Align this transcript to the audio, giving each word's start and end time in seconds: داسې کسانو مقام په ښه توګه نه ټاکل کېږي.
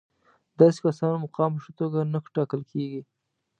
داسې 0.59 0.79
کسانو 0.85 1.23
مقام 1.25 1.51
په 1.55 1.59
ښه 1.63 1.71
توګه 1.79 1.99
نه 2.13 2.19
ټاکل 2.35 2.61
کېږي. 2.71 3.01